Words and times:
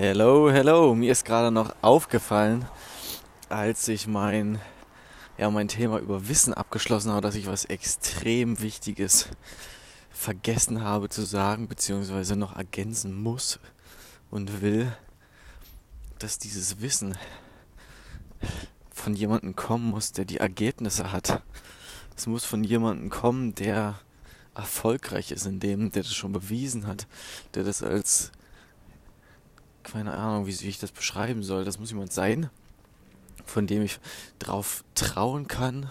Hello, 0.00 0.48
hello. 0.48 0.94
Mir 0.94 1.10
ist 1.10 1.24
gerade 1.24 1.50
noch 1.50 1.74
aufgefallen, 1.82 2.64
als 3.48 3.88
ich 3.88 4.06
mein, 4.06 4.60
ja, 5.36 5.50
mein 5.50 5.66
Thema 5.66 5.98
über 5.98 6.28
Wissen 6.28 6.54
abgeschlossen 6.54 7.10
habe, 7.10 7.22
dass 7.22 7.34
ich 7.34 7.48
was 7.48 7.64
extrem 7.64 8.60
Wichtiges 8.60 9.26
vergessen 10.08 10.84
habe 10.84 11.08
zu 11.08 11.22
sagen, 11.22 11.66
beziehungsweise 11.66 12.36
noch 12.36 12.54
ergänzen 12.54 13.20
muss 13.20 13.58
und 14.30 14.62
will, 14.62 14.96
dass 16.20 16.38
dieses 16.38 16.80
Wissen 16.80 17.18
von 18.92 19.14
jemandem 19.14 19.56
kommen 19.56 19.86
muss, 19.90 20.12
der 20.12 20.26
die 20.26 20.38
Ergebnisse 20.38 21.10
hat. 21.10 21.42
Es 22.16 22.28
muss 22.28 22.44
von 22.44 22.62
jemandem 22.62 23.10
kommen, 23.10 23.52
der 23.56 23.98
erfolgreich 24.54 25.32
ist 25.32 25.46
in 25.46 25.58
dem, 25.58 25.90
der 25.90 26.04
das 26.04 26.14
schon 26.14 26.30
bewiesen 26.30 26.86
hat, 26.86 27.08
der 27.54 27.64
das 27.64 27.82
als 27.82 28.30
keine 29.92 30.14
Ahnung, 30.14 30.46
wie, 30.46 30.60
wie 30.60 30.68
ich 30.68 30.78
das 30.78 30.92
beschreiben 30.92 31.42
soll. 31.42 31.64
Das 31.64 31.78
muss 31.78 31.90
jemand 31.90 32.12
sein, 32.12 32.50
von 33.44 33.66
dem 33.66 33.82
ich 33.82 33.98
drauf 34.38 34.84
trauen 34.94 35.48
kann, 35.48 35.90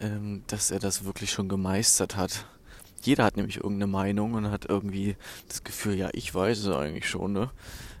ähm, 0.00 0.42
dass 0.46 0.70
er 0.70 0.78
das 0.78 1.04
wirklich 1.04 1.30
schon 1.30 1.48
gemeistert 1.48 2.16
hat. 2.16 2.46
Jeder 3.02 3.24
hat 3.24 3.36
nämlich 3.36 3.56
irgendeine 3.56 3.86
Meinung 3.86 4.32
und 4.34 4.50
hat 4.50 4.64
irgendwie 4.64 5.16
das 5.48 5.62
Gefühl, 5.62 5.94
ja, 5.94 6.08
ich 6.12 6.34
weiß 6.34 6.58
es 6.58 6.74
eigentlich 6.74 7.08
schon, 7.08 7.32
ne? 7.32 7.50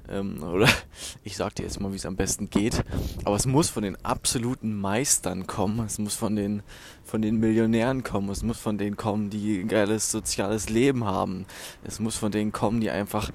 Ähm, 0.08 0.42
oder 0.42 0.68
ich 1.24 1.36
sag 1.36 1.54
dir 1.54 1.64
jetzt 1.64 1.80
mal, 1.80 1.92
wie 1.92 1.96
es 1.96 2.06
am 2.06 2.16
besten 2.16 2.50
geht. 2.50 2.84
Aber 3.24 3.36
es 3.36 3.46
muss 3.46 3.70
von 3.70 3.82
den 3.82 4.02
absoluten 4.04 4.74
Meistern 4.74 5.46
kommen. 5.46 5.84
Es 5.86 5.98
muss 5.98 6.14
von 6.14 6.36
den, 6.36 6.62
von 7.04 7.22
den 7.22 7.38
Millionären 7.38 8.02
kommen. 8.02 8.30
Es 8.30 8.42
muss 8.42 8.58
von 8.58 8.78
denen 8.78 8.96
kommen, 8.96 9.30
die 9.30 9.60
ein 9.60 9.68
geiles 9.68 10.10
soziales 10.10 10.68
Leben 10.68 11.04
haben. 11.04 11.46
Es 11.84 12.00
muss 12.00 12.16
von 12.16 12.32
denen 12.32 12.52
kommen, 12.52 12.80
die 12.80 12.90
einfach 12.90 13.30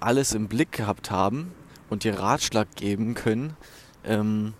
alles 0.00 0.32
im 0.32 0.48
Blick 0.48 0.72
gehabt 0.72 1.10
haben 1.10 1.52
und 1.88 2.04
dir 2.04 2.18
Ratschlag 2.18 2.74
geben 2.76 3.14
können, 3.14 3.56
ähm, 4.04 4.54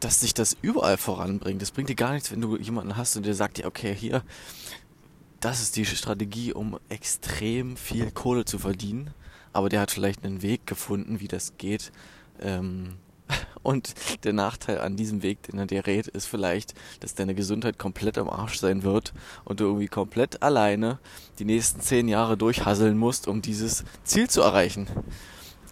dass 0.00 0.20
sich 0.20 0.34
das 0.34 0.56
überall 0.62 0.96
voranbringt. 0.96 1.62
Das 1.62 1.70
bringt 1.70 1.88
dir 1.88 1.96
gar 1.96 2.12
nichts, 2.12 2.30
wenn 2.30 2.40
du 2.40 2.56
jemanden 2.56 2.96
hast 2.96 3.16
und 3.16 3.26
der 3.26 3.34
sagt 3.34 3.58
dir, 3.58 3.66
okay, 3.66 3.94
hier, 3.94 4.22
das 5.40 5.60
ist 5.60 5.76
die 5.76 5.86
Strategie, 5.86 6.52
um 6.52 6.78
extrem 6.88 7.76
viel 7.76 8.10
Kohle 8.10 8.44
zu 8.44 8.58
verdienen. 8.58 9.12
Aber 9.52 9.68
der 9.68 9.80
hat 9.80 9.90
vielleicht 9.90 10.24
einen 10.24 10.42
Weg 10.42 10.66
gefunden, 10.66 11.20
wie 11.20 11.28
das 11.28 11.56
geht. 11.56 11.92
Ähm, 12.40 12.96
und 13.66 13.94
der 14.22 14.32
Nachteil 14.32 14.80
an 14.80 14.96
diesem 14.96 15.22
Weg, 15.22 15.42
den 15.42 15.58
er 15.58 15.66
dir 15.66 15.86
rät, 15.86 16.06
ist 16.06 16.26
vielleicht, 16.26 16.74
dass 17.00 17.16
deine 17.16 17.34
Gesundheit 17.34 17.78
komplett 17.78 18.16
am 18.16 18.30
Arsch 18.30 18.60
sein 18.60 18.84
wird 18.84 19.12
und 19.44 19.58
du 19.58 19.64
irgendwie 19.64 19.88
komplett 19.88 20.42
alleine 20.42 21.00
die 21.40 21.44
nächsten 21.44 21.80
zehn 21.80 22.06
Jahre 22.06 22.36
durchhasseln 22.36 22.96
musst, 22.96 23.26
um 23.26 23.42
dieses 23.42 23.84
Ziel 24.04 24.30
zu 24.30 24.42
erreichen. 24.42 24.86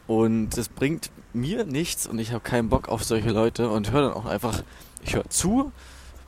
Und 0.08 0.50
das 0.56 0.68
bringt 0.68 1.10
mir 1.32 1.64
nichts 1.64 2.08
und 2.08 2.18
ich 2.18 2.32
habe 2.32 2.42
keinen 2.42 2.68
Bock 2.68 2.88
auf 2.88 3.04
solche 3.04 3.30
Leute 3.30 3.70
und 3.70 3.92
höre 3.92 4.02
dann 4.02 4.12
auch 4.12 4.26
einfach, 4.26 4.64
ich 5.04 5.14
höre 5.14 5.30
zu, 5.30 5.70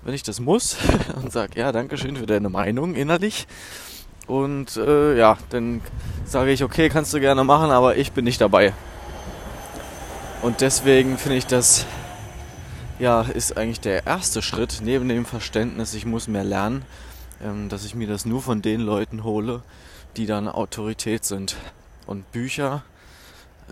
wenn 0.05 0.14
ich 0.14 0.22
das 0.22 0.39
muss 0.39 0.77
und 1.17 1.33
sage, 1.33 1.59
ja, 1.59 1.72
danke 1.72 1.98
schön 1.98 2.17
für 2.17 2.27
deine 2.27 2.48
Meinung 2.48 2.94
innerlich. 2.94 3.48
Und 4.28 4.77
äh, 4.77 5.19
ja, 5.19 5.37
dann 5.50 5.81
sage 6.27 6.53
ich, 6.53 6.62
okay, 6.62 6.89
kannst 6.89 7.12
du 7.12 7.19
gerne 7.19 7.42
machen, 7.42 7.72
aber 7.72 7.97
ich 7.97 8.12
bin 8.12 8.25
nicht 8.25 8.41
dabei. 8.41 8.72
Und 10.42 10.60
deswegen 10.60 11.16
finde 11.18 11.38
ich 11.38 11.46
das, 11.46 11.86
ja, 12.98 13.22
ist 13.22 13.56
eigentlich 13.56 13.80
der 13.80 14.06
erste 14.06 14.42
Schritt 14.42 14.80
neben 14.82 15.08
dem 15.08 15.24
Verständnis, 15.24 15.94
ich 15.94 16.06
muss 16.06 16.28
mehr 16.28 16.44
lernen, 16.44 16.84
ähm, 17.42 17.68
dass 17.68 17.84
ich 17.84 17.94
mir 17.94 18.06
das 18.06 18.26
nur 18.26 18.42
von 18.42 18.62
den 18.62 18.80
Leuten 18.80 19.24
hole, 19.24 19.62
die 20.16 20.26
dann 20.26 20.48
Autorität 20.48 21.24
sind. 21.24 21.56
Und 22.06 22.30
Bücher 22.32 22.84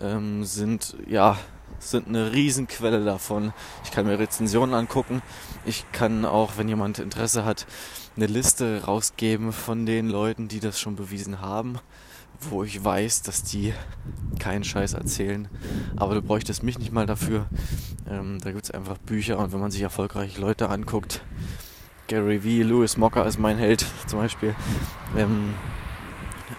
ähm, 0.01 0.43
sind, 0.43 0.97
ja, 1.07 1.37
sind 1.79 2.07
eine 2.07 2.33
Riesenquelle 2.33 3.05
davon. 3.05 3.53
Ich 3.83 3.91
kann 3.91 4.07
mir 4.07 4.19
Rezensionen 4.19 4.75
angucken. 4.75 5.21
Ich 5.65 5.85
kann 5.91 6.25
auch, 6.25 6.53
wenn 6.57 6.67
jemand 6.67 6.99
Interesse 6.99 7.45
hat, 7.45 7.67
eine 8.17 8.27
Liste 8.27 8.83
rausgeben 8.85 9.53
von 9.53 9.85
den 9.85 10.09
Leuten, 10.09 10.47
die 10.47 10.59
das 10.59 10.79
schon 10.79 10.95
bewiesen 10.95 11.41
haben 11.41 11.79
wo 12.49 12.63
ich 12.63 12.83
weiß, 12.83 13.23
dass 13.23 13.43
die 13.43 13.73
keinen 14.39 14.63
Scheiß 14.63 14.93
erzählen. 14.93 15.47
Aber 15.95 16.15
du 16.15 16.21
bräuchtest 16.21 16.63
mich 16.63 16.79
nicht 16.79 16.91
mal 16.91 17.05
dafür. 17.05 17.47
Ähm, 18.09 18.39
da 18.41 18.51
gibt 18.51 18.65
es 18.65 18.71
einfach 18.71 18.97
Bücher 18.97 19.39
und 19.39 19.53
wenn 19.53 19.59
man 19.59 19.71
sich 19.71 19.81
erfolgreiche 19.81 20.39
Leute 20.39 20.69
anguckt, 20.69 21.21
Gary 22.07 22.43
Vee, 22.43 22.61
Louis 22.61 22.97
Mocker 22.97 23.25
ist 23.25 23.39
mein 23.39 23.57
Held 23.57 23.85
zum 24.07 24.19
Beispiel. 24.19 24.55
Ähm, 25.17 25.53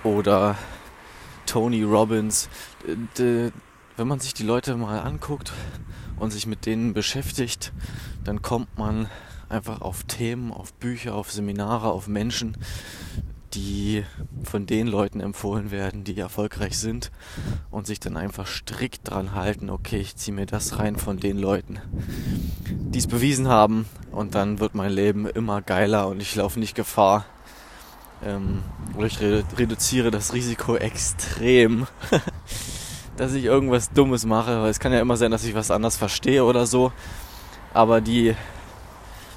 oder 0.03 0.57
Tony 1.47 1.83
Robbins. 1.83 2.49
D 3.19 3.53
wenn 3.97 4.09
man 4.09 4.21
sich 4.21 4.35
die 4.35 4.43
Leute 4.43 4.77
mal 4.77 5.01
anguckt 5.01 5.53
und 6.19 6.31
sich 6.31 6.47
mit 6.47 6.67
denen 6.67 6.93
beschäftigt, 6.93 7.73
dann 8.25 8.43
kommt 8.43 8.77
man 8.77 9.09
einfach 9.49 9.81
auf 9.81 10.05
Themen, 10.05 10.53
auf 10.53 10.75
Bücher, 10.75 11.15
auf 11.15 11.33
Seminare, 11.33 11.91
auf 11.91 12.07
Menschen, 12.07 12.59
die 13.57 14.05
von 14.45 14.67
den 14.67 14.87
Leuten 14.87 15.21
empfohlen 15.21 15.71
werden, 15.71 16.05
die 16.05 16.19
erfolgreich 16.19 16.79
sind 16.79 17.11
und 17.71 17.87
sich 17.87 17.99
dann 17.99 18.17
einfach 18.17 18.47
strikt 18.47 19.11
dran 19.11 19.35
halten, 19.35 19.71
okay, 19.71 19.99
ich 19.99 20.15
ziehe 20.15 20.35
mir 20.35 20.47
das 20.47 20.79
rein 20.79 20.97
von 20.97 21.19
den 21.19 21.39
Leuten, 21.39 21.81
die 22.67 22.99
es 22.99 23.07
bewiesen 23.07 23.49
haben 23.49 23.87
und 24.13 24.35
dann 24.35 24.61
wird 24.61 24.75
mein 24.75 24.93
Leben 24.93 25.27
immer 25.27 25.63
geiler 25.63 26.07
und 26.09 26.21
ich 26.21 26.35
laufe 26.37 26.61
nicht 26.61 26.75
Gefahr. 26.75 27.25
Ähm, 28.25 28.63
oder 28.97 29.07
ich 29.07 29.21
redu 29.21 29.45
reduziere 29.59 30.11
das 30.11 30.33
Risiko 30.33 30.77
extrem, 30.77 31.87
dass 33.17 33.33
ich 33.33 33.45
irgendwas 33.45 33.91
Dummes 33.91 34.25
mache, 34.27 34.63
weil 34.63 34.71
es 34.71 34.81
kann 34.81 34.93
ja 34.93 35.01
immer 35.01 35.17
sein, 35.17 35.31
dass 35.31 35.45
ich 35.45 35.55
was 35.55 35.71
anders 35.71 35.97
verstehe 35.97 36.45
oder 36.45 36.67
so, 36.67 36.93
aber 37.75 38.01
die, 38.01 38.35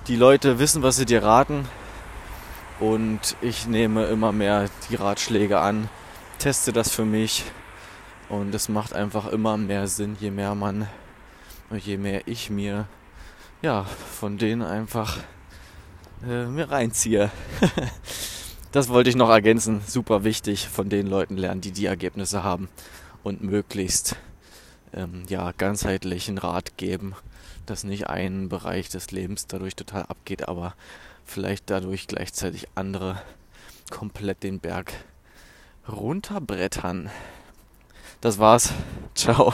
die 0.07 0.15
Leute 0.15 0.59
wissen, 0.59 0.83
was 0.83 0.97
sie 0.97 1.05
dir 1.05 1.23
raten 1.23 1.65
und 2.79 3.35
ich 3.41 3.67
nehme 3.67 4.05
immer 4.05 4.31
mehr 4.31 4.69
die 4.89 4.95
Ratschläge 4.95 5.59
an, 5.59 5.89
teste 6.37 6.71
das 6.71 6.91
für 6.91 7.05
mich 7.05 7.43
und 8.29 8.53
es 8.55 8.69
macht 8.69 8.93
einfach 8.93 9.27
immer 9.27 9.57
mehr 9.57 9.87
Sinn, 9.87 10.15
je 10.19 10.31
mehr 10.31 10.55
man, 10.55 10.87
je 11.71 11.97
mehr 11.97 12.27
ich 12.27 12.49
mir, 12.49 12.87
ja, 13.61 13.83
von 13.83 14.37
denen 14.37 14.61
einfach 14.61 15.17
äh, 16.23 16.45
mir 16.45 16.71
reinziehe. 16.71 17.31
das 18.71 18.89
wollte 18.89 19.09
ich 19.09 19.15
noch 19.15 19.29
ergänzen. 19.29 19.81
Super 19.85 20.23
wichtig, 20.23 20.67
von 20.67 20.89
den 20.89 21.07
Leuten 21.07 21.37
lernen, 21.37 21.61
die 21.61 21.71
die 21.71 21.85
Ergebnisse 21.85 22.43
haben 22.43 22.69
und 23.23 23.43
möglichst 23.43 24.15
ähm, 24.93 25.23
ja 25.27 25.51
ganzheitlichen 25.51 26.37
Rat 26.37 26.77
geben, 26.77 27.15
dass 27.65 27.83
nicht 27.83 28.07
ein 28.07 28.49
Bereich 28.49 28.89
des 28.89 29.11
Lebens 29.11 29.47
dadurch 29.47 29.75
total 29.75 30.03
abgeht, 30.03 30.47
aber 30.47 30.75
vielleicht 31.29 31.69
dadurch 31.69 32.07
gleichzeitig 32.07 32.67
andere 32.75 33.21
komplett 33.89 34.43
den 34.43 34.59
Berg 34.59 34.93
runterbrettern. 35.87 37.09
Das 38.21 38.37
war's. 38.39 38.73
Ciao. 39.15 39.53